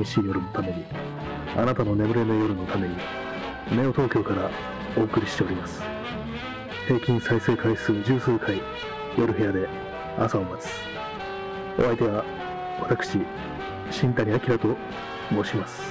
[0.00, 0.84] 寂しい夜のために、
[1.56, 2.96] あなたの眠れぬ夜のために、
[3.70, 4.50] ネオ東京から
[4.96, 5.82] お送りしております。
[6.86, 8.60] 平均再生回数十数回、
[9.18, 9.68] 夜部屋で
[10.18, 10.70] 朝を待つ。
[11.78, 12.24] お相手は、
[12.80, 13.18] 私、
[13.90, 14.76] 新谷明と
[15.30, 15.82] 申します。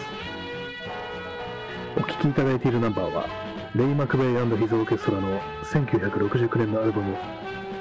[1.97, 3.27] お聴きいただいているナンバーは、
[3.75, 7.15] レイ・マクベイヒズ・オーケストラの1969年のアルバム、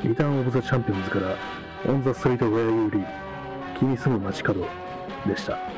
[0.04, 1.36] リターン・オブ・ザ・チャンピオンズから、
[1.86, 3.06] オン・ザ・ストリート・ウェア・ユー・リー、
[3.78, 4.66] 君住む街角
[5.26, 5.77] でした。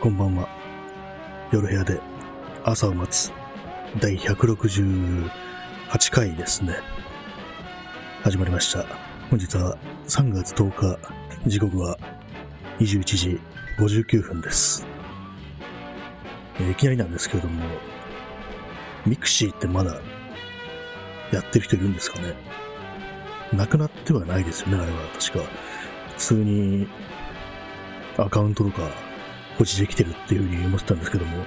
[0.00, 0.48] こんばんは。
[1.50, 2.00] 夜部屋で
[2.62, 3.32] 朝を待つ
[3.98, 5.28] 第168
[6.12, 6.76] 回ですね。
[8.22, 8.84] 始まりました。
[9.28, 11.00] 本日は3月10日、
[11.48, 11.98] 時刻は
[12.78, 13.40] 21時
[13.76, 14.86] 59分です。
[16.60, 17.64] えーいきなりなんですけれども、
[19.04, 20.00] ミクシーってまだ
[21.32, 22.34] やってる人いるんですかね？
[23.52, 25.44] なくなってはないですよね、あれは確か。
[26.10, 26.86] 普通に
[28.16, 29.07] アカウントとか
[29.58, 31.44] 保持できてるっていうふうに思ってたんですけども、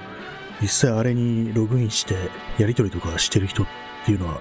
[0.60, 2.14] 実際あれにログインして
[2.58, 3.66] やり取りとかしてる人っ
[4.04, 4.40] ていうのは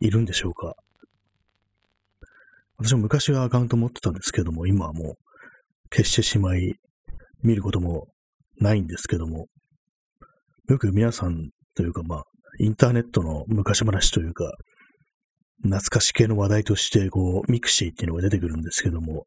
[0.00, 0.74] いるんでしょうか？
[2.76, 5.14] 私も昔はアカウント持ってたんですけども、今はもう
[5.90, 6.74] 消してしまい、
[7.42, 8.06] 見ることも
[8.58, 9.46] ないんですけども、
[10.68, 12.24] よく皆さんというかまあ、
[12.58, 14.52] インターネットの昔話というか、
[15.62, 19.26] 懐かし系の話題として、こう、ミクシーっていうのが出てくるんですけども、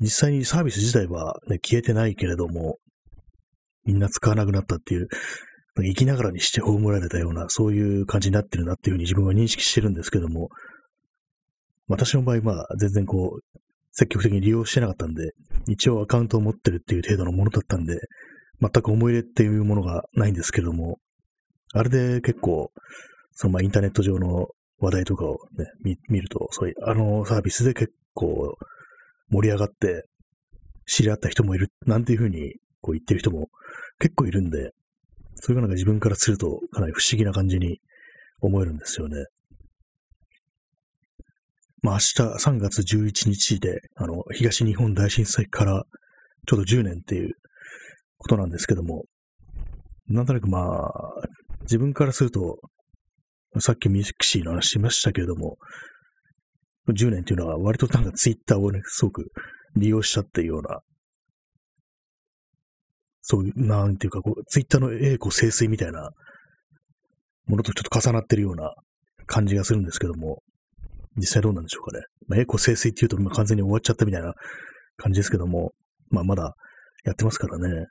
[0.00, 2.78] 実際にサービス自体は、ね、消えてないけれども、
[3.84, 5.08] みんな使わなくなったっていう、
[5.78, 10.48] 生きながらにして葬られたような、そういう感じになってるなっていうふうに自分は認識してるんですけども、
[11.88, 13.58] 私の場合、まあ、全然こう、
[13.92, 15.32] 積極的に利用してなかったんで、
[15.68, 17.98] 一応アカウントを持ってるっていう程度のものだったんで、
[18.60, 20.98] 全く思い入れっていうものがないんですけども、
[21.72, 22.70] あれで結構、
[23.32, 24.48] そのまあインターネット上の
[24.78, 28.56] 話題とかをね、見見ると、そういう、あのサービスで結構
[29.30, 30.04] 盛り上がって、
[30.86, 33.48] 知り合った人もいる、なんていうふうにこう言ってる人も
[33.98, 34.70] 結構いるんで、
[35.36, 37.80] それがなんか自分からするとかなり不思議な感じに
[38.40, 39.24] 思えるんですよね。
[41.82, 45.84] まあ明日3月11日で、あの、東日本大震災から
[46.46, 47.34] ちょうど10年っていう
[48.18, 49.04] ことなんですけども、
[50.08, 50.90] なんとなくまあ、
[51.62, 52.58] 自分からすると、
[53.58, 55.56] さっきミクシーの話しましたけれども、
[56.92, 59.30] 10年っていうのは割となんかツイッターをね、すごく
[59.76, 60.80] 利用しちゃっていうような、
[63.22, 66.10] そういう、なんていうか、こう、ツイッターの栄枯盛衰みたいな
[67.46, 68.72] ものとちょっと重なってるような
[69.26, 70.42] 感じがするんですけども、
[71.16, 72.04] 実際どうなんでしょうかね。
[72.28, 74.34] まあ、栄枯盛衰っていうと、まあ、完全に終わっちゃったみたいな
[74.96, 75.72] 感じですけども、
[76.10, 76.54] まあ、まだ
[77.04, 77.86] やってますからね。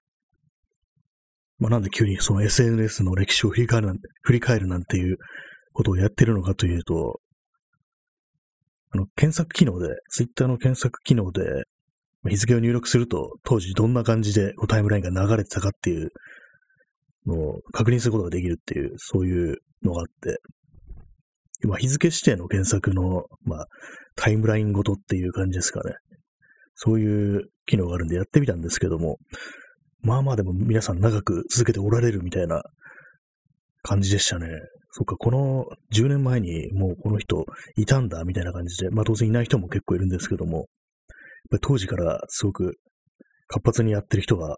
[1.58, 5.18] まあ、なんで急にその SNS の歴史を振り返るなんて、振り返るなんていう
[5.74, 7.20] ことをやってるのかというと、
[8.92, 11.42] あの、検索機能で、ツイッターの検索機能で、
[12.28, 16.10] 日付を入力すると、当時どんな感じでタイムラインが流れてたかっていう
[17.26, 20.40] のを確認することができるっていう、そういうのがあって、
[21.68, 23.68] まあ、日付指定の検索の、まあ、
[24.16, 25.96] タイムラインごとっていう感じですかね。
[26.76, 29.18] そういう機能があるんでやってみたんですけども、
[30.02, 32.64] まあまあでも皆さん長く続けておられるみたいな
[33.82, 34.48] 感じでしたね。
[34.98, 37.44] そっか、この10年前にもうこの人
[37.76, 40.68] いたんだみたいな感じで、まあ当然いない人も結構いるんですけども、
[41.62, 42.78] 当時からすごく
[43.48, 44.58] 活発にやってる人が、やっ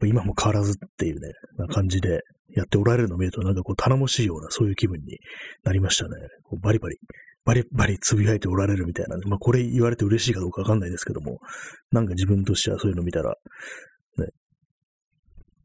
[0.00, 2.20] ぱ今も変わらずっていうね、な感じで
[2.54, 5.18] やっておられるのを見るとなんかこう頼もしいようなそういう気分に
[5.64, 6.10] なりましたね。
[6.44, 6.96] こうバリバリ、
[7.44, 9.16] バリバリつぶやいておられるみたいな。
[9.26, 11.40] まあこれ言われて嬉しいかどうかわかんないですけども、
[11.90, 13.34] なんか自分としてはそういうの見たら、
[14.18, 14.28] ね、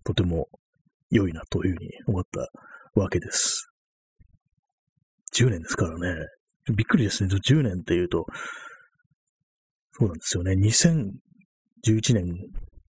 [0.04, 0.48] とても
[1.12, 2.50] 良いなというふうに思った
[3.00, 3.70] わけです。
[5.36, 6.28] 10年ですからね。
[6.76, 7.30] びっくりですね。
[7.34, 8.26] 10年っていうと、
[9.92, 10.54] そうなんですよね。
[10.54, 12.26] 2011年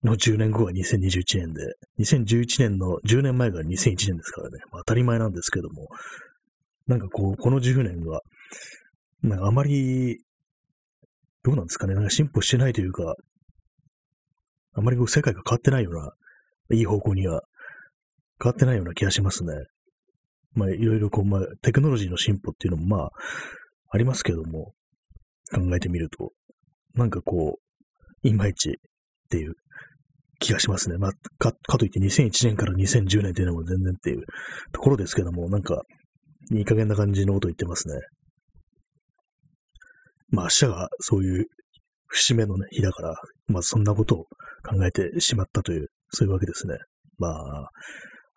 [0.04, 4.58] の10年後が2021年で、2011年の10年前が2001年ですからね。
[4.70, 5.88] まあ、当たり前なんですけども、
[6.86, 8.20] なんかこう、この10年は、
[9.22, 10.18] なんかあまり、
[11.42, 11.94] どうなんですかね。
[11.94, 13.14] なんか進歩してないというか、
[14.74, 16.12] あまりこう世界が変わってないような、
[16.76, 17.42] いい方向には
[18.42, 19.52] 変わってないような気がしますね。
[20.54, 23.10] まあ、いろいろこう、まあ、テクノロジーの進歩っていうのもまあ、
[23.90, 24.72] ありますけども、
[25.52, 26.32] 考えてみると、
[26.94, 27.58] なんかこ
[28.22, 28.72] う、いまいちっ
[29.28, 29.54] ていう
[30.38, 30.98] 気がしますね。
[30.98, 34.22] まあ、か、かといって2001年から2010年っていうのも全然っていう
[34.72, 35.82] ところですけども、なんか、
[36.52, 37.94] いい加減な感じのこと言ってますね。
[40.30, 41.46] まあ明日がそういう
[42.08, 43.14] 節目のね、日だから、
[43.46, 44.24] まあそんなことを
[44.62, 46.76] 考えてしまったという、そういうわけですね。
[47.18, 47.70] まあ、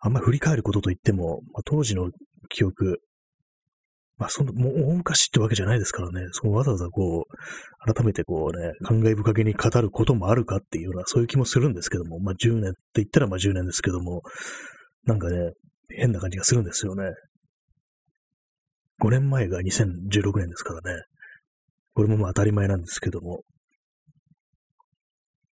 [0.00, 2.10] あんまり振り返ることといっても、まあ、当時の
[2.48, 3.00] 記憶、
[4.16, 14.22] まあその、もう大昔ってわけじゃないですからね、そのわざわざこう、改めてこうね、感慨深げに語ることもあるかっていうような、そういう気もするんですけども、まあ10年って言ったらまあ10年ですけども、
[15.04, 15.52] なんかね、
[15.96, 17.04] 変な感じがするんですよね。
[19.00, 21.02] 5年前が2016年ですからね。
[21.94, 23.42] これもまあ当たり前なんですけども。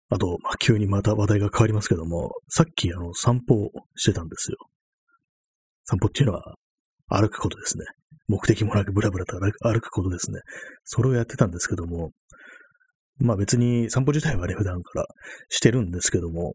[0.10, 4.58] あと、まあ、急にまた話題が変わりますけども、さっきあの散歩をしてたんですよ。
[5.86, 6.56] 散歩っていうのは
[7.08, 7.86] 歩くことですね。
[8.28, 10.40] 目的もなくブラブラと歩くことですね。
[10.84, 12.12] それをやってたんですけども、
[13.18, 15.06] まあ別に散歩自体はね、普段から
[15.50, 16.54] してるんですけども、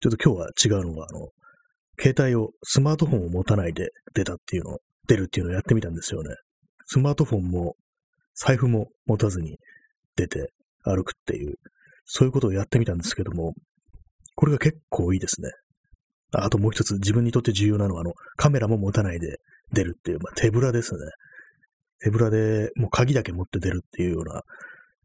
[0.00, 1.28] ちょっと今日は違うのが、あの、
[1.98, 6.34] 携帯を、スマートフォンを持たないで出たっていうの、出るっていうのをやってみたんですよね。
[6.84, 7.76] スマートフォンも
[8.34, 9.58] 財布も持たずに
[10.14, 10.52] 出て
[10.90, 11.54] 歩くっていう、
[12.04, 13.54] そういうことをやってみたんですけども、
[14.34, 15.50] これが結構いいですね。
[16.32, 19.38] あともう一つ自分にとって重要なのは、あの、カメラも持たないで
[19.72, 20.98] 出るっていう、まあ、手ぶらですね。
[22.00, 24.42] 手ぶらでもう鍵だけ持って出るっていうような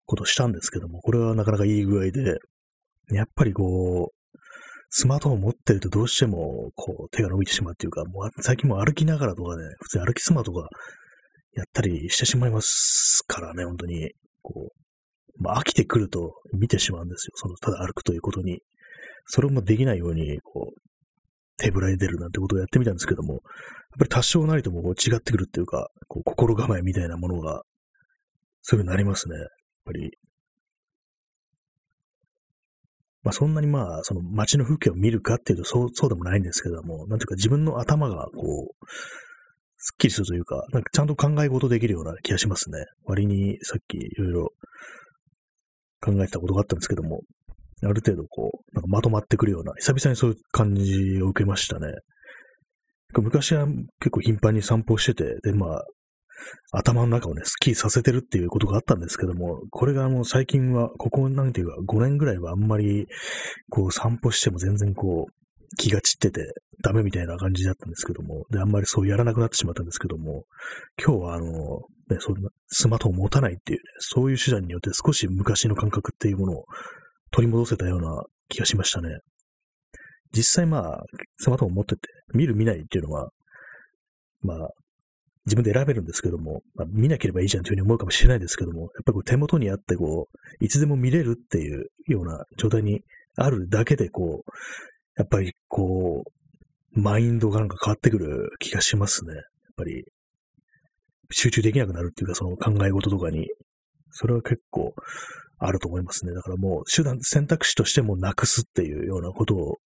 [0.06, 2.38] ことをしたんですけども、これはなかなかいい具合で、
[3.12, 4.38] やっぱりこう、
[4.90, 10.68] スマートフォン持ってるとどうしても、こう、手が伸びてしまうっていうか、もう最近も歩きながらとかね、普通に歩きスマートとか
[11.54, 14.12] やったりしてしまいますからね、本当に。
[14.42, 14.81] こう、
[15.38, 17.32] まあ、飽きてくると見てしまうんですよ。
[17.36, 18.62] その、ただ歩くということに。
[19.26, 20.82] それもできないように、こう、
[21.58, 23.42] 手ぶらに出るなんてことをやってみたんですけども、やっ
[24.00, 27.62] ぱり多少なりともこう違ってくるっていうか、こう心構えみたいなものが、
[28.62, 29.38] そういうふうになりますね。
[29.38, 29.48] やっ
[29.86, 30.12] ぱり、
[33.24, 38.86] まあそんなにまあ、その街の風景を見るかっていうとそう、そうでもないんですけども、なんていうか自分の頭がこう、
[39.78, 42.86] すっきりするというか、なんかちゃんと考え事できるような気がしますね。
[43.06, 44.50] 割にさっきいろいろ
[46.02, 47.22] 考えてたことがあったんですけども、
[47.84, 51.88] ある程度こう、なんかまとまってくるような、久々にそういう感じを受けましたね。
[53.14, 53.66] 昔は
[54.00, 55.84] 結構頻繁に散歩してて、で、まあ、
[56.72, 63.08] 頭の中をね、スッキリさせてるっていうことがあったんですけども、これがもう最近は、ここなんていうか5年ぐらいはあんまり、
[63.70, 65.41] こう散歩しても全然こう、
[65.78, 66.54] 気が散ってて
[66.84, 70.44] ダメみたいな感じだったんですけども、で、あんまりそうやらなくなってしまったんですけども、
[71.04, 71.46] 今日はあの、
[72.10, 76.66] ね、そんなスマートフォン持たないっていうね、そういう手段によって少し昔の感覚っていうものを
[77.32, 79.10] 取り戻せたような気がしましたね。
[80.34, 81.04] 実際まあ、
[81.38, 82.02] スマートフォン持ってて、
[82.34, 83.30] 見る見ないっていうのは、
[84.42, 84.70] まあ、
[85.46, 93.02] 自分で選べるんですけども、まあ、見なければいいじゃんというふうに思うかもしれないですけども、やっぱり手元にあってこう、いつでも見れるっていうような状態に
[93.38, 94.52] あるだけでこう、
[95.22, 99.36] やっぱりこう、マインドがなんか変わってくる気がしますね。
[99.36, 99.44] やっ
[99.78, 100.04] ぱり、
[101.30, 103.48] 集中できなくなるっていうか、その考え事とかに、
[104.10, 104.96] それは結構
[105.60, 106.34] あると思いますね。
[106.34, 109.78] だからもう手段、選択肢としてもなくすっていうようなことを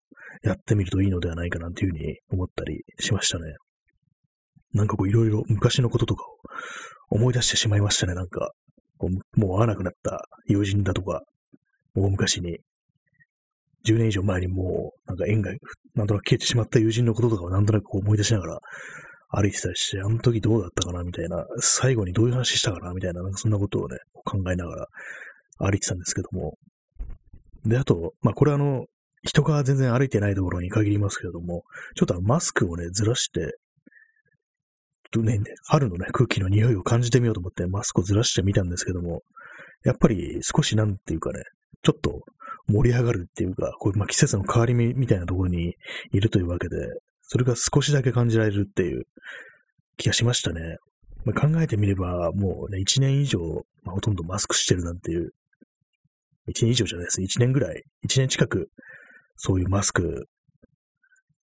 [0.41, 3.55] やってみるといいのではないかなというふうに思ったりしましたね。
[4.71, 6.37] なんかこういろいろ昔のこととかを
[7.09, 8.13] 思い出してしまいましたね。
[8.15, 8.51] なんか、
[8.97, 11.23] こうもう会わなくなった友人だとか、
[11.93, 12.59] 大昔に、
[13.85, 15.51] 10年以上前にもう、なんか縁が、
[15.93, 18.59] なんとなく消えてしまった友人のこととかをなんとなくこう思い出しながら
[19.29, 24.87] 歩いてたりして、あの時どうだったかなみたいな、最後にどういう話したかなみたいな、なんかそんなことをね、考えながら
[25.59, 26.57] 歩いてたんですけども。
[27.65, 28.85] で、あと、まあこれあの、
[29.23, 31.63] 人が全然歩いてないところに限りますけれども、
[31.95, 33.57] ちょっとあのマスクをね、ずらして、
[35.11, 39.21] とね、春のね、空気の匂いを感じてみようと思ってマスクをずらしてみたんですけども、
[39.83, 41.43] やっぱり少しなんていうかね、
[41.83, 42.21] ちょっと
[42.67, 45.75] 盛り上がるっていうか、こうまあ、季節の変わり目みたいなところに
[46.11, 46.75] いるというわけで、
[47.21, 49.03] それが少しだけ感じられるっていう
[49.97, 50.77] 気がしましたね。
[51.23, 53.39] まあ、考えてみれば、もうね、1年以上、
[53.83, 55.31] まあ、ほとんどマスクしてるなんていう、
[56.49, 57.21] 1年以上じゃないです。
[57.21, 58.69] 1年ぐらい、1年近く、
[59.35, 60.27] そういうマスク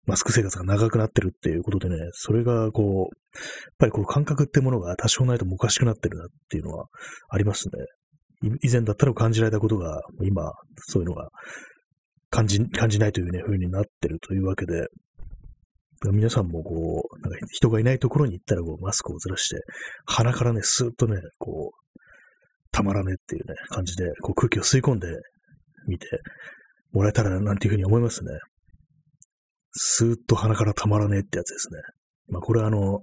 [0.06, 6.86] マスク生活が長くなってるっていうことでね、それがこう、やっぱりこう感覚ってものが多少ないともおかしくなってるなっていうのは
[7.30, 7.72] ありますね。
[8.62, 11.28] 以前だったら感じられたことが、今、そういうのが
[12.30, 14.86] 感じ、感じないというね、風になってるというわけで、
[16.12, 19.62] 皆さんもこう、なんか人がいないところに行ったらこうマスクをずらして、
[20.06, 22.00] 鼻からね、スーッとね、こう、
[22.70, 25.08] たまらねっていうね、感じで、こう空気を吸い込んで
[25.86, 26.08] みて
[26.92, 28.30] もらえたらなんていうふうに思いますね。
[29.72, 31.80] スーッと鼻からたまらねえってやつですね。
[32.28, 33.00] まあこれはあの、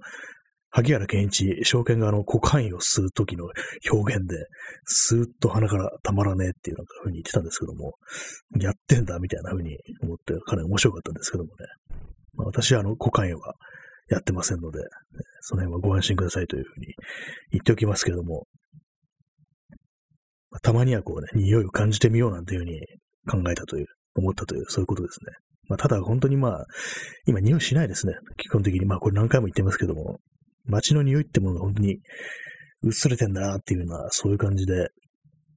[0.74, 3.44] 萩原健一、証券があの、股間を吸う時の
[3.92, 4.46] 表現で、
[4.84, 7.94] スーッと鼻からたまらねえっていうなんか風に言ってたんですけども、
[8.58, 11.66] やってんだみたいな風に思って、かなり面白かったんですけどもね。
[12.34, 13.54] まあ、私はあの、股間は
[14.08, 14.80] やってませんので、
[15.40, 16.86] その辺はご安心くださいというふうに
[17.50, 18.46] 言っておきますけども、
[20.62, 22.80] たまにはこうね、匂いを感じてみようなんていうふうに
[23.30, 25.32] 考えたという、思ったという、そういうことですね。
[25.68, 26.66] まあ、ただ本当にまあ、
[27.26, 28.14] 今匂いしないですね。
[28.36, 28.84] 基本的に。
[28.84, 30.18] まあこれ何回も言ってますけども、
[30.66, 31.98] 街の匂いってものが本当に
[32.82, 34.88] 薄れてんだなっていうのは、そういう感じで、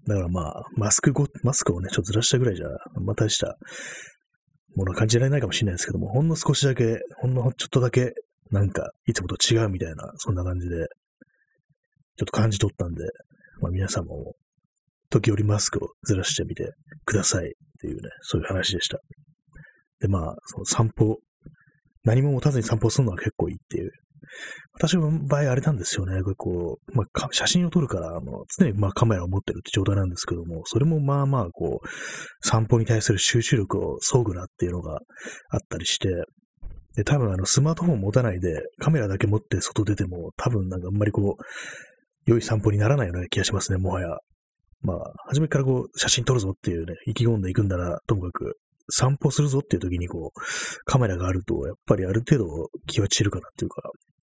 [0.07, 2.67] だからまあ、マスクご、マスクをね、ちょっとずらしたぐらいじゃ、
[3.01, 3.57] まあ大した
[4.75, 8.13] ものは感じられないかもしれないですけども、ほんの少しだけ、ほんのちょっとだけ、
[8.51, 10.85] なんか、いつもと違うみたいな、そんな感じで、ちょ
[12.23, 13.03] っと感じ取ったんで、
[13.61, 14.35] まあ皆さんも、
[15.09, 16.71] 時折マスクをずらしてみて
[17.05, 18.99] くださいっていうね、そういう話でした。
[19.99, 21.19] で、まあ、その散歩、
[22.03, 23.91] 何も持たずに散歩するのは結構いいっていう
[24.73, 26.21] 私の場合あれなんですよね。
[26.37, 31.87] こう、まあ、写真を撮るから、あの、常にまあカメラを持ってるって状態なんですけども、それもまあまあ、こう、
[32.47, 34.99] 散歩に対する集中力を削ぐなっていうのが
[35.49, 36.09] あったりして、
[36.95, 41.43] で、多分あの、スマートフォン持たないで、カメラだけ持って外出ても、多分なんかあんまりこう、
[42.25, 44.07] 良い散歩にならないような気がしますね、もはや。
[44.81, 48.57] まあ、初めからこう、写真撮るぞっていうね、意気込んでいくんなら、ともかく、
[48.89, 50.39] 散歩するぞっていう時にこう、
[50.85, 53.81] カメラがあると、やっぱりある程度気は散るかなっていうか、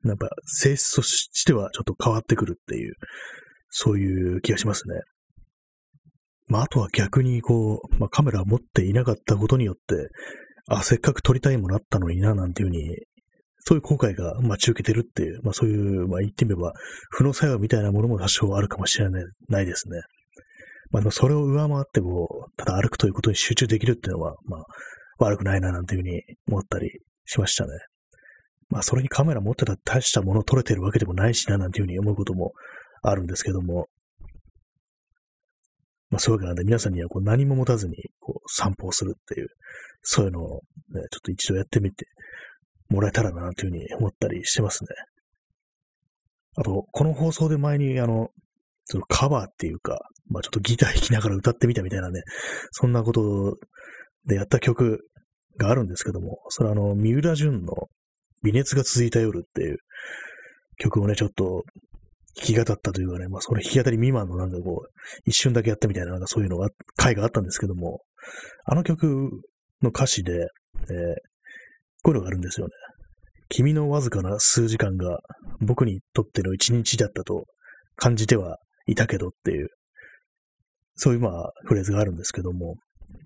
[0.04, 2.94] やっぱ性質としてはちょっと変わってくるっていう、
[3.70, 5.00] そういう気がしますね。
[6.46, 10.08] まあ、あとは逆にこう、まあ、カメラ持っていなかったことによって、
[10.68, 12.96] あ、せっかく撮りたいものあったのにな、なんていうふうに、
[13.60, 16.72] そういう後悔が待ち受けてるっていう、まあそういう、まあ言ってみれば、
[17.10, 20.00] 負の作用みたいなものも多少あるかもしれないないですね。
[20.90, 24.64] まあでもそれを上回ってこう、ただ歩くということに集中できるっていうのは、まあ
[25.18, 26.88] 悪くないななんていうふうに思ったり
[27.26, 27.72] しましたね。
[28.70, 32.52] まあ、それにカメラ持ってたら大したもの撮れてるわけでもないしな、なんていうふうに思うことも
[33.02, 33.86] あるんですけども、
[36.10, 39.48] まあ、そういうわけなんで、皆さんにはこう何も持たずにこう散歩をするっていう、
[40.02, 40.60] そういうのを、
[40.90, 42.06] ね、ちょっと一度やってみて
[42.88, 44.88] もらえたらな、というふうに思ったりしてますね。
[46.56, 48.30] あと、この放送で前に、あの、
[48.84, 49.98] そのカバーっていうか、
[50.30, 52.22] まあちょっとギター弾きながら歌ってみたみたいなね、
[52.70, 53.56] そんなこと
[54.24, 55.06] でやった曲
[55.58, 57.88] があるんですけども、それはあの、三浦淳の
[58.42, 59.78] 微熱が続いた夜っていう
[60.78, 61.64] 曲をね、ちょっと
[62.36, 64.88] 弾き語ったというかね、まあその弾き語り未満のなんかこう、
[65.24, 68.00] 一瞬だけやったみたいな、なんかそういうのが、回があったんですけども、
[68.64, 69.30] あの曲
[69.82, 70.46] の歌詞で、えー、
[72.02, 72.72] こういうのがあるんですよね。
[73.48, 75.20] 君のわずかな数時間が
[75.60, 77.46] 僕にとっての一日だったと
[77.96, 79.68] 感じてはいたけどっていう、
[80.96, 82.76] そういうまあフレーズがあるんですけども、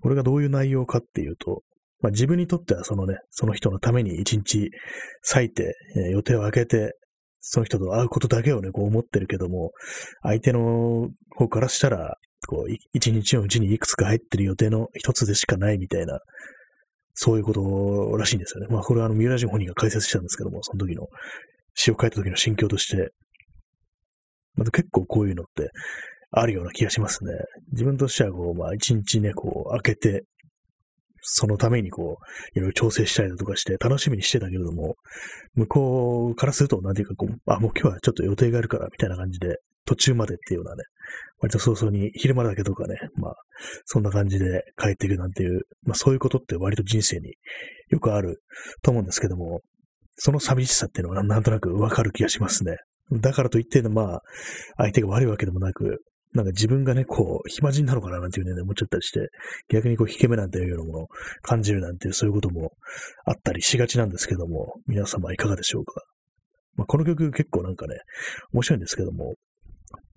[0.01, 1.61] これがどういう内容かっていうと、
[2.03, 4.69] まあ、自分にとってはそのね、その人のために一日
[5.33, 6.97] 割いて、えー、予定を空けて、
[7.39, 9.71] その人と会うことだけをね、こう思ってるけども、
[10.21, 12.17] 相手の方からしたら、
[12.47, 16.19] こう、一日のうちにいくつか入ってる予定の一つでしかないみたいな、
[17.13, 18.67] そういうことらしいんですよね。
[18.69, 21.07] まあ、これはあの、三浦人本人が解説したんですけども、その時の、
[21.73, 23.11] 詩を書いた時の心境として、
[24.55, 25.69] また結構こういうのって
[26.31, 27.31] あるような気がしますね。
[27.71, 30.23] 自分としてはこう、まあ一日ね、こう開けて、
[31.25, 34.95] そのためにこう、いろいろ調整したりだとかして楽しみにしてたけれども、
[35.55, 40.83] 向こうからすると、なんていうかこう、あ、もう今日はちょっと予定があるから、みたいな感じで、途中までっていうようなね、
[41.39, 43.35] 割と早々に昼間だけとかね、まあ、
[43.85, 47.33] そんな感じで帰っていくなんていう、まあそういうことって割と人生に
[47.89, 48.41] よくある
[48.81, 49.61] と思うんですけども、
[50.15, 52.77] その寂しさっていうのはなんとなくわかる気がしますね。
[53.11, 54.21] だからといって、まあ、
[54.77, 56.01] 相手が悪いわけでもなく、
[56.33, 59.29] なんか自分がね、こう、暇人なのかななんていうね、思っちゃったりして、
[59.69, 61.07] 逆にこう、引け目なんていうようなものを
[61.43, 62.71] 感じるなんていう、そういうことも
[63.25, 66.01] あったりしがちなんですけども、皆様いかがでしょうか。
[66.75, 67.95] まあ、この曲結構なんかね、
[68.51, 69.35] 面白いんですけども、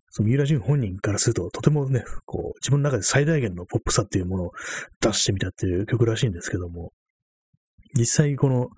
[0.09, 4.51] その三浦淳本人からすると、とてもね、こう、自分の中で最大限のポップさっていうものを
[5.01, 6.93] 出してみたっていう曲らしいんですけども、
[7.95, 8.69] 実際この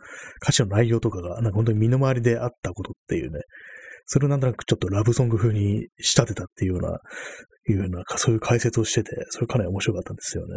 [0.42, 3.40] 歌詞の内容とかが、なんか本当に身の回りであったことっていうね、
[4.11, 6.99] それをなんとなくちょっとラブソング風に仕立てたっていうような、
[7.69, 10.55] いうような、そういう解説をしてて、それかなり面白かったんですよね。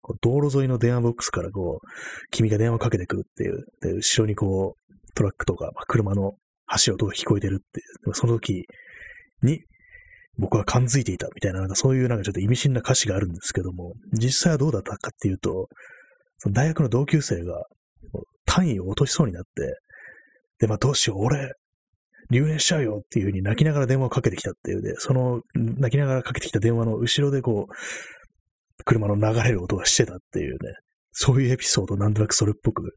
[0.00, 1.86] こう道路沿いの電話ボックスからこう、
[2.30, 6.32] 君が電話かけてくるっていう、で、後ろにこう、トラックとか、まあ、車の
[6.64, 8.64] 走る音が聞こえてるっていう、その時
[9.42, 9.60] に、
[10.38, 15.68] 僕は感づいていたみたいな、なんかそういうなんかちょっと意味深な歌詞があるんですけども、実際はどうだったかっていうと、
[16.38, 17.62] その大学の同級生が
[18.46, 19.78] 単位を落としそうになって、
[20.60, 21.52] で、まあどうしよう、俺、
[22.30, 30.58] 留年しちゃうよっていう風に泣きながら電話をかけてきたっていうで、その泣きながらかけてきた電話の後ろでこう、車の流れる音がしてたっていうね、
[31.12, 32.94] そういうエピソードなんとなくそれっぽく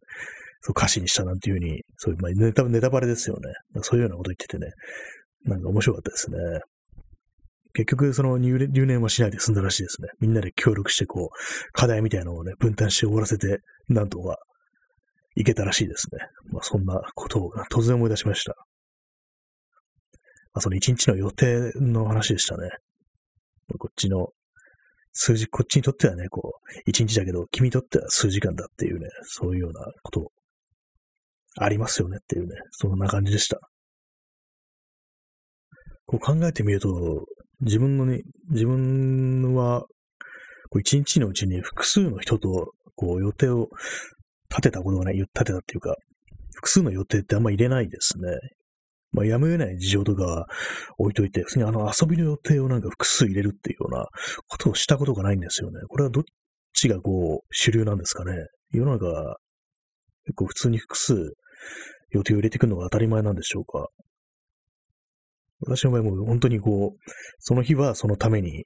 [0.65, 3.81] そう歌詞にしたなんていうふうに、そういう、まあ、ネタネタバレですよね。
[3.81, 4.71] そういうようなこと言っててね、
[5.43, 6.37] なんか面白かったですね。
[7.73, 10.07] 結局、その入念はしないで済んだらしいですね。
[10.21, 13.59] みんなで協力して、こう、課題みたいなのをね、分担して終わらせて、
[13.89, 14.37] なんとか
[15.35, 16.19] いけたらしいですね。
[16.51, 18.55] まあ、そんなことを突然思い出しました。
[20.53, 22.69] まあ、その一日の予定の話でしたね。
[23.79, 24.29] こっちの
[25.11, 30.31] 数字、こっちにとってはね、こう、一日だけど、君にとっては数時間だっていうね、そういうようなこと
[31.57, 33.59] ありますよねっていうね、そんな感じでした。
[36.05, 37.25] こう考えてみると、
[37.61, 39.81] 自分のね、自分は、
[40.69, 43.69] こう一日のうちに複数の人と、こう予定を
[44.49, 45.95] 立てたことがない、立てたっていうか、
[46.55, 48.29] 複数の予定ってあんま入れないですね。
[49.13, 50.47] まあ、やむを得ない事情とかは
[50.97, 54.05] 置いといて、普通にあの遊びの予定をなんか複数入れるっていうような
[54.47, 55.79] ことをしたことがないんですよね。
[55.87, 56.23] これはどっ
[56.73, 58.33] ちがこう主流なんですかね。
[58.71, 59.37] 世の中、
[60.25, 61.33] 結構普通に複数
[62.11, 63.87] 予定を入れていくのが当たり前なんでしょうか。
[65.65, 68.65] 私の場合も本当にこう、その日はそのために、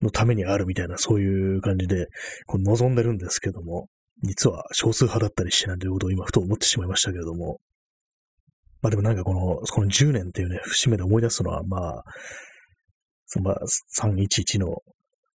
[0.00, 2.06] のためにあるみたいな、そういう感じで、
[2.46, 3.88] こう望んでるんですけども、
[4.22, 7.58] 実は少数派だったりしてなんていうことを今ふと思ってしまいましたけれども、
[8.84, 12.02] まあでもなんかこの、この10年っていうね、節目で思い出すのは、まあ、
[13.24, 13.56] そのまあ
[13.98, 14.76] 311の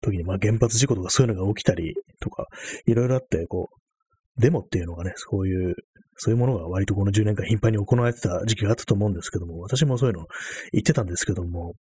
[0.04, 2.46] 時に、まあ原発事故とかそういうのが起きたりとか、
[2.86, 5.74] いろいろあって、こう、デモっていうのがね、そういう
[6.18, 10.26] そういうものが割とこの10年間頻繁に行われてた時期があったと思うんですけども、私もそういうの
[10.72, 11.74] 言ってたんですけども、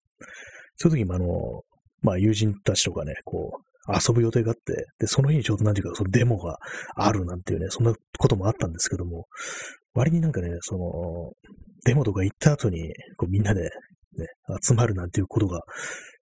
[0.76, 1.26] そういう時もあの、
[2.02, 3.58] まあ友人たちとかね、こ
[3.88, 6.58] う、遊ぶ予定があって、で、その日にちょうどなんていうか、そのデモが
[6.95, 9.26] あるなんていうね、そんなこともあったんですけども、
[9.97, 11.32] 割になんかね、その、
[11.85, 13.69] デモとか行った後に、こうみんなで、ね、
[14.63, 15.61] 集まるなんていうことが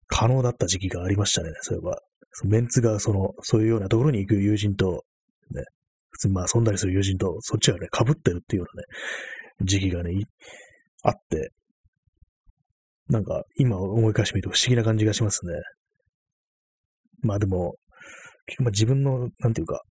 [0.06, 1.98] 可能だった時期がありましたね、そういえば。
[2.44, 5.04] メンツがその、そういうようなところに行く友人と、
[5.50, 5.62] ね、
[6.10, 8.86] 普通にまあ遊んだりする友人と、そっちがね、被ってるっていうようなね、
[9.64, 10.10] 時期がね、
[11.02, 11.50] あって、
[13.08, 15.52] なんか今思い返してみると不思議な感じがしますね。
[17.20, 17.74] まあでも、
[18.58, 19.82] まあ、自分の、なんていうか、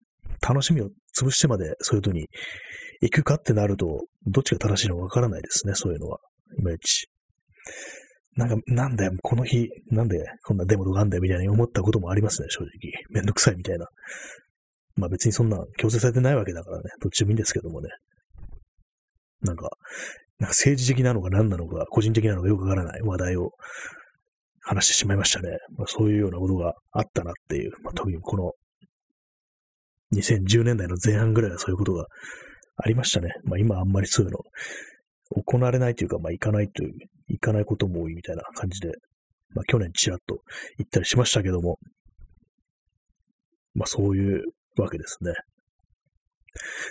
[0.48, 2.28] 楽しみを潰してまでそういうとに
[3.04, 6.20] 行くかってなると、どっちが正しいのかわからないですね、そういうのは。
[6.58, 7.10] いまいち。
[8.36, 12.70] なんか、なんだよ、この日、なんでこんなデモとかあんだよ、みたいに思ったこともありますね、正直。
[13.10, 13.88] めんどくさいみたいな。
[14.96, 17.90] まあ別にそんな強制されてないわけだからね、どっちでもいいんですけどもね。
[19.42, 19.64] なんか、
[20.40, 23.52] なんか政治的なのか何なのか、個人的なのかよくわからない話題を
[24.62, 25.50] 話してしまいましたね。
[25.78, 28.52] まあ、そういうようなことがあったなっていう、まあ、特にこの
[30.16, 32.06] 2010年代の前半ぐらいはそういうことが
[32.78, 33.34] ありましたね。
[33.44, 34.40] まあ今あんまりそういうの
[35.44, 36.94] 行われないというか、まあ行かないという、
[37.28, 38.92] 行かないことも多いみたいな感じで、
[39.54, 40.40] まあ去年ちらっと
[40.78, 41.80] 行ったりしましたけども、
[43.74, 44.44] まあそういう
[44.78, 45.34] わけですね。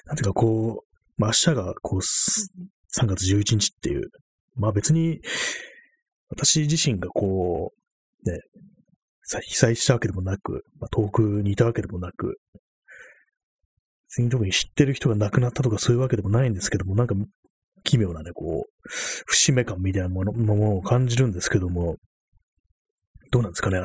[0.06, 4.08] なんていうかこう、まあ、明日がこう、3月11日っていう、
[4.56, 5.20] まあ別に、
[6.28, 7.72] 私自身がこ
[8.24, 8.38] う、ね、
[9.42, 12.38] 被災したわけでもなく、まあ、遠くにいたわけでもなく、
[14.12, 17.14] 別に特に知ってる人が亡くなったとかそういうわけでもないんですけども、なんか
[17.82, 18.88] 奇妙なね、こう、
[19.26, 21.96] 節目感みたいなものものを感じるんですけども、
[23.30, 23.78] どうなんですかね、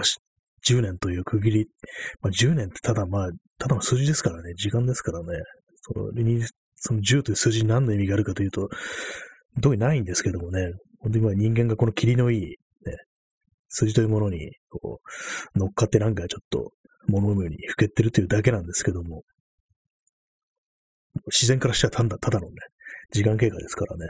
[0.67, 1.67] 10年という区切り、
[2.21, 5.27] まあ、10年ってただまあ、ただの数字ですからね、時間ですからね、
[5.81, 6.43] それに、
[6.75, 8.69] その10という数字に何の意味があるかというと、
[9.61, 12.57] 特にないんですけどもね、本当に今人間がこの霧のいい、ね、
[13.69, 14.99] 数字というものに、こ
[15.55, 16.71] う、乗っかってなんかちょっと、
[17.07, 19.23] 物のようにふけってるというだけなんですけども、
[21.27, 22.53] 自然からしたらただただのね、
[23.11, 24.07] 時間経過ですからね、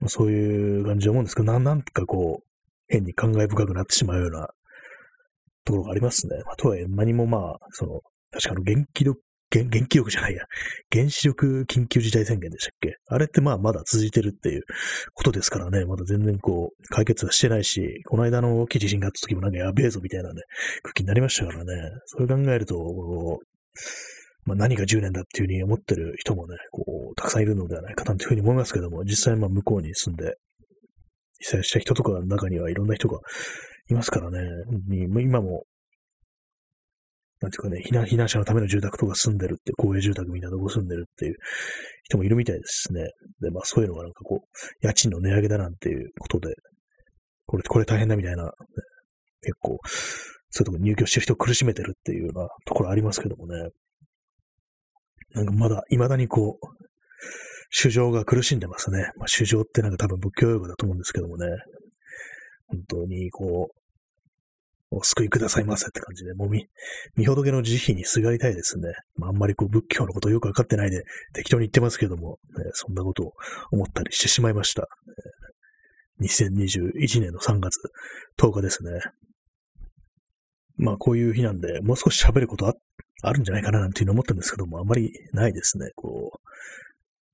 [0.00, 2.44] まあ、そういう感じで思うんですけど、ななんかこう、
[2.88, 4.48] 変に感慨深くなってしまうような
[5.64, 6.36] ところがありますね。
[6.44, 9.20] まあ、とはいえ、何もまあ、その、確かの元気力、
[9.54, 10.44] 元元気力じゃないや、
[10.90, 12.96] 原子力緊急事態宣言でしたっけ？
[13.06, 14.62] あれってまあまだ続いてるっていう
[15.12, 20.40] ことですからね、まだ全然こう、解決はしてないし、この間の大きい地震があった時もなんかやべえぞみたいなね、
[20.82, 23.40] 空気になりましたからね、それ考えると、
[24.44, 30.34] まあ、何が10年だっていうふうに思ってる人もね、こう、たくさんいるのではないかなというふうに思いますけども、実際まあ向こうに住んで、
[31.38, 33.18] 被災した人とかの中にはいろんな人が
[33.90, 34.38] いますからね。
[35.20, 35.64] 今も、
[37.40, 41.36] なんていうかね、避難避難者のための住宅とか住んでるって、公営住宅みたいなとこ住んでるっていう
[42.04, 43.10] 人もいるみたいですね。
[43.40, 46.54] で、まあそういうのがなんかこう、家賃の値上げだなんていうことで、
[47.46, 48.52] これ、これ大変だみたいな、
[49.42, 49.78] 結構、
[50.50, 53.70] そういうとこ入居してる人を苦しめてるっていうようなところありますけどもね。
[55.34, 56.66] なんかまだ、未だにこう、
[57.70, 59.10] 主情が苦しんでますね。
[59.16, 61.46] まあ、主情ってなんか多分仏教用語だと思うんですけどもね。
[62.66, 63.82] 本当にこう、
[64.94, 66.66] お救いくださいませって感じで、もうみ、
[67.16, 68.88] 見仏の慈悲にすがりたいですね。
[69.16, 73.32] まあ、あんまりこう仏教のことよくわかってないで適当に言ってますけども、ね、そんなことを
[73.70, 74.86] 思ったりしてしまいました。
[76.20, 77.80] 2021年の3月
[78.38, 78.90] 10日ですね。
[80.76, 82.74] まあこういう日なんで、もう少し喋ることあ
[83.22, 85.90] あるんじゃないかななんていうの思ったんですけども、あまりないですね。
[85.94, 86.38] こう、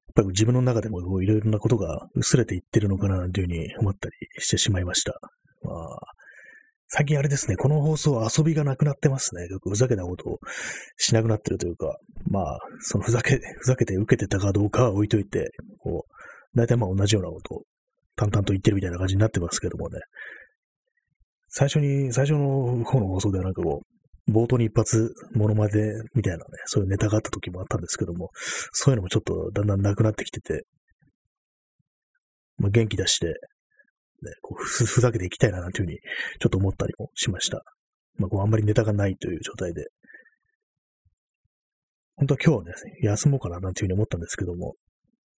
[0.08, 5.18] やっぱり自分の中でもいろいろなことが薄れていってるのかななんていうふうに思ったりしてしまいました。
[5.62, 5.98] まあ、
[6.88, 9.46] 最近あれですね、この放送は遊びがなくなってますね。
[9.46, 10.38] よくふざけたことを
[10.96, 11.98] しなくなってるというか、
[12.30, 17.62] まあ、そのふざけ、ふざけて受けてたかどうかは置いといて、こう、大体まあ同じようなことを
[18.16, 20.00] 淡々と言ってるみたいな感じになってますけどもね。
[21.48, 25.72] 最初に、最初の方の放送ではなんかこう、冒頭に一発モノマネ
[26.14, 28.30] みたいなね、そういうネタがあった時もあったんですけども、
[28.72, 30.64] そういうのもちょっとだんだんなくなってきてて、
[32.58, 33.34] まあ、元気出して、ね、
[34.42, 35.98] こうふふざけていきたいななんていうふうに
[36.40, 37.62] ちょっと思ったりもしました。
[38.16, 39.86] まあ、こうあんまりネタがないという状態で。
[42.16, 44.74] 本当は今日はね、休もうかななんていうふうに思ったんですけども、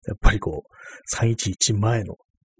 [0.08, 2.16] やっぱりこう、311前の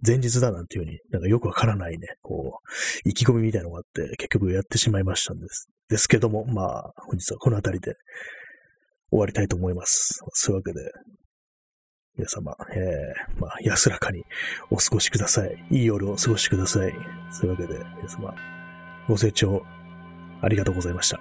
[0.06, 2.60] 前日だなんていうふうになんかよくわからないね、こ
[3.06, 5.68] う、意気込みみたいなのがあって、結局やってしまいましたんです。
[5.90, 7.96] ですけども、まあ、本日はこの辺りで
[9.12, 10.20] 終わりたいと思います。
[10.34, 10.92] そういうわけで、
[12.16, 14.24] 皆様、えー、まあ、安らかに
[14.70, 15.66] お過ごしください。
[15.72, 16.94] いい夜をお過ごしください。
[17.32, 18.36] そういうわけで、皆様、
[19.08, 19.64] ご清聴
[20.42, 21.20] ありがとうございました。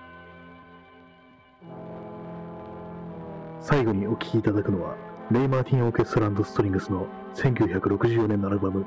[3.61, 8.87] 最後にお聴きいただくのは、レイ・マーティン・オーケストラストリングスの1964年のアルバム、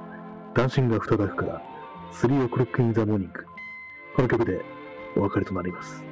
[0.55, 1.61] ダンシング・アフターダークから、
[2.11, 3.45] スリー・オクロック・イン・ザ・モーニング。
[4.15, 4.65] この曲で
[5.15, 6.03] お別れとなります。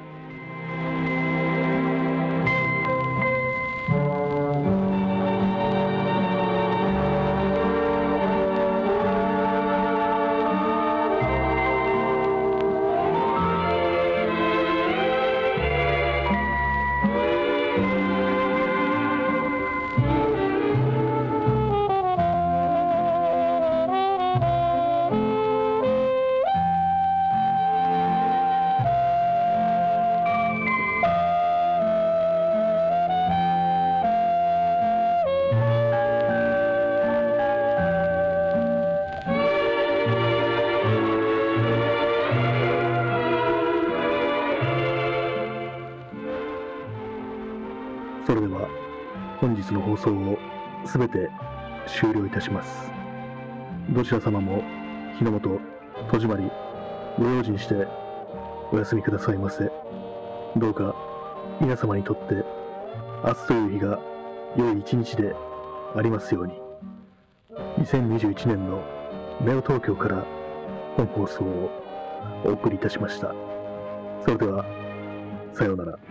[49.73, 50.37] の放送を
[50.85, 51.29] すべて
[51.87, 52.91] 終了いたします。
[53.89, 54.63] どちら様も
[55.17, 55.59] 日の元、
[56.11, 56.49] 戸締まり、
[57.17, 57.87] ご用心して
[58.71, 59.71] お休みくださいませ。
[60.55, 60.95] どうか
[61.59, 62.35] 皆様にとって
[63.23, 63.99] 明日という日が
[64.55, 65.35] 良い一日で
[65.95, 66.53] ありますように。
[67.83, 68.83] 2021年の
[69.41, 70.25] ネオ東京から
[70.95, 71.71] 本放送を
[72.45, 73.33] お送りいたしました。
[74.23, 74.65] それでは、
[75.53, 76.08] さようなら。